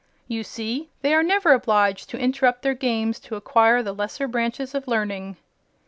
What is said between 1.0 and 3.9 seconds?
they are never obliged to interrupt their games to acquire